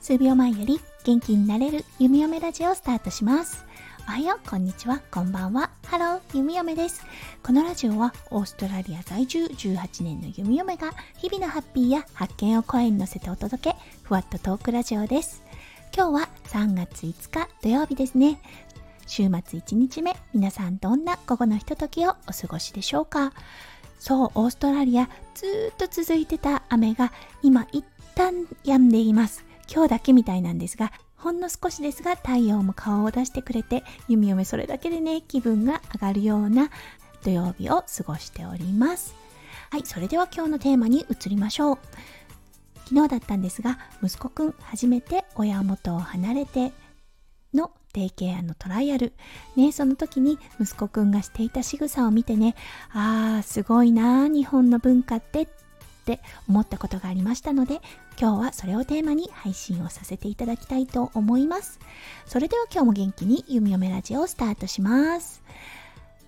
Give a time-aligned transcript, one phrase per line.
[0.00, 3.64] 数秒前より元気になれる弓嫁ラジオをスタートします。
[4.08, 5.70] おはよう、こんにちは、こんばんは。
[5.84, 7.04] ハロー、弓嫁です。
[7.42, 15.42] このラジオはオーストラリア在住18年の弓嫁が日々のハッピーや発見を声に乗せてお届け、ふわっとトークラジオです。
[15.92, 18.40] 今日は3月5日土曜日ですね。
[19.08, 23.32] 週末1日目、皆さんどんな午後のひとときをお過ごしでしょうか？
[23.98, 29.44] そう、オーストラリアずっと続いてた雨が今一旦止んでいます。
[29.72, 36.70] 今日だけみたいなんですが、ほんの少しですが太陽も顔を出してくれて、弓嫁それだけでね、気分が上がるような
[37.24, 39.14] 土曜日を過ごしております。
[39.70, 41.78] はい、それでは今日のテーマに移りましょう。
[42.88, 46.72] 昨日だったんですが、息子くん初めて親元を離れて
[47.96, 49.14] デイケアのトライアル。
[49.56, 52.54] ね、その時に息子くんがしていた仕草を見てね、
[52.92, 55.48] ああ、すごいな日本の文化ってっ
[56.04, 57.80] て思ったことがありましたので、
[58.20, 61.80] 今日はそれをテーマに配信をさせていただきたいと思います。
[62.26, 65.42] それでは今日も元気に弓嫁ラジオをスタートします。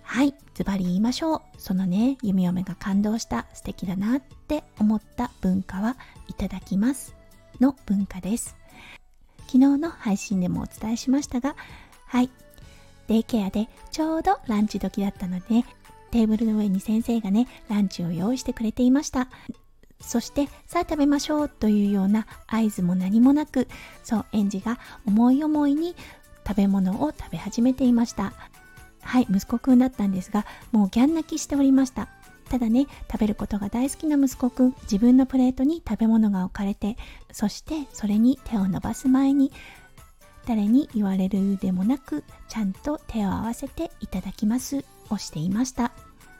[0.01, 1.41] はい、ズバリ言いましょう。
[1.59, 5.97] そのね、弓嫁が感動した素敵だなって思った文化は
[6.27, 7.15] いただきます
[7.59, 8.58] の文化です。
[9.49, 11.55] 昨日の配信でもお伝えしましたが、
[12.05, 12.29] はい、
[13.07, 15.65] デイケアでちょうどランチ時だったので、
[16.11, 19.27] テーブルの上に先生がね、ランチを用意してくれていました。
[20.01, 23.67] そしてさあ食べましょうというような合図も何もなく
[24.03, 25.93] そう園児が思い思いに
[26.47, 28.33] 食べ物を食べ始めていました。
[29.01, 32.07] はい息子くんだったんですがもうギャン泣きしておりました。
[32.49, 34.75] ただね食べることが大好きな息子くん。
[34.83, 36.97] 自分のプレートに食べ物が置かれて
[37.31, 39.51] そしてそれに手を伸ばす前に
[40.47, 45.91] 誰に言われるでもなくちゃんと手を合わせていただきますをしていました。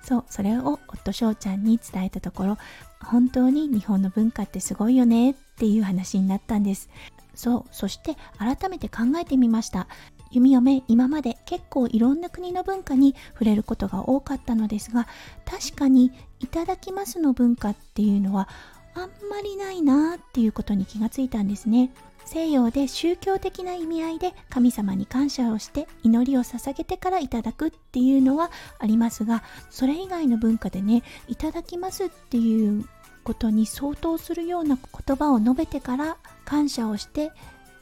[0.01, 2.57] そうそれを夫翔ちゃんに伝えたところ
[3.03, 6.89] 本当に日本の文化ってすごいよねっていう話になったんです。
[7.35, 9.87] そうそして改めて考えてみました。
[10.31, 15.07] 弓嫁今まで結構いろんな国の文化に触れることが多かったのですが
[15.45, 18.47] 確かにいただきますの文化っていうのは
[18.95, 21.91] あんまりないなっていうことに気がついたんですね。
[22.25, 29.41] 西洋で宗教的な意味合いで神様に感謝をして祈りを捧げてからいただくっていうのはありますが
[29.71, 32.85] それ以外の文化でねいただきますっていう
[33.23, 37.31] ことに相当するような言葉を述べてから感謝をして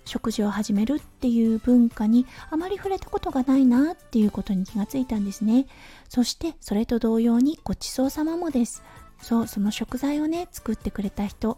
[0.08, 5.68] 食事を始めるっていう文化にあまり触れたことがないなっていうことに気がついたんですね。
[6.10, 8.84] そしてそれと同様にごちそうさまもです。
[9.22, 11.58] そうその食材をね作ってくれた人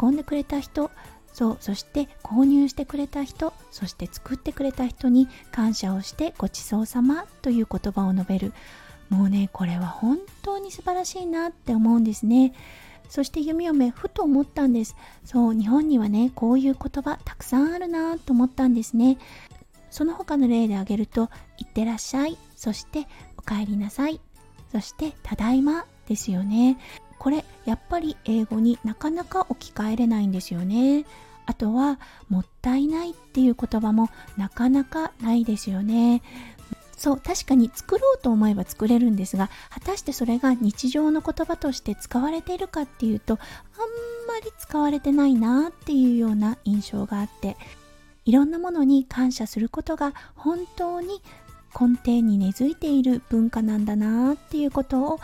[0.00, 0.90] 運んでくれた人
[1.32, 8.52] そうそして購入してくれた人そして作ってくれた人に感謝をしてごちそうさまという言葉を述べる。
[9.08, 12.52] もうねこれは本当に素晴らしいなって思うんですね。
[13.10, 14.96] そして弓嫁ふと思ったんです。
[15.24, 19.18] そう日本にはねこういう言葉たくさんあるなと思ったんですね。
[19.90, 21.28] その他の例で挙げると
[21.58, 24.20] 「いってらっしゃい」そして「おかえりなさい」
[24.70, 26.78] そして「ただいま」ですよね。
[27.18, 31.04] これやっぱり英語になかなか置き換えれないんですよね。
[31.46, 31.98] あとは
[32.28, 36.22] もったいないっていう言葉もなかなかないですよね。
[37.00, 43.38] そう確かに作ろうと思えば作れるんですが果たしてそれが日常の言葉として使われているかっていうとあん
[44.28, 47.56] まり使われてないなっていうような印象があって
[48.26, 51.22] いろんなものに感謝することが本当に
[51.72, 55.20] 根底に根付いている文化なんだなっていうことを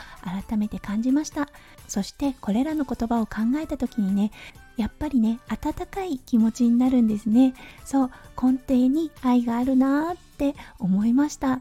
[0.49, 1.51] 改めて感じました。
[1.89, 4.33] そしてこれらの言葉を考えた時にね
[4.77, 7.55] やっぱりね温かい気持ちになるんですね。
[7.85, 8.11] そう
[8.41, 11.61] 根底に愛があるなって思いました。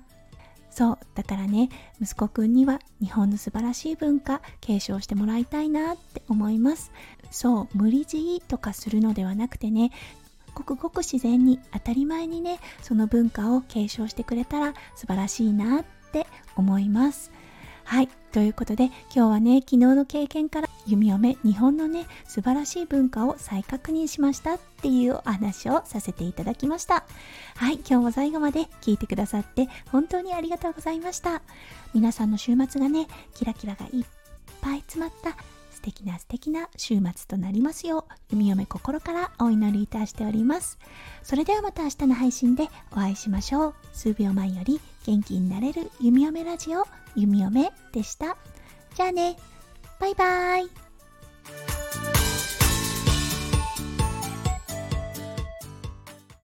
[0.69, 1.69] そうだからね
[2.01, 6.91] 息子くんには日本の素晴らしい文化継承してもらいたいなって思います。
[7.31, 9.91] そう無理強いとかするのではなくてね
[10.53, 17.31] ごくごく自然に当たり前にねその文化を継承してくれたら素晴らしいなって思います。
[17.85, 18.09] はい。
[18.31, 27.05] ということで今日はね昨日の経験から弓嫁日本のね素晴らしい文化を再確認しましたっていうお話をさせていただきました。
[27.55, 27.75] はい。
[27.75, 31.41] 今日も最後まで聞いてくださって本当にありがとうございました。
[31.93, 34.05] 皆さんの週末がねキラキラがいっ
[34.61, 35.37] ぱい詰まった
[35.85, 40.79] 敵な素敵な週末となりますよう、弓嫁心からお祈りいたしております。
[41.21, 43.75] それではまた明日の配信でお会いしましょう。
[43.93, 46.85] 数秒前より元気になれる弓嫁ラジオ、
[47.15, 48.35] 弓嫁でした。
[48.95, 49.37] じゃあね、
[49.99, 50.84] バイバーイ。